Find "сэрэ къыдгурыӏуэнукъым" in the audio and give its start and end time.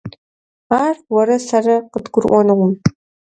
1.47-2.73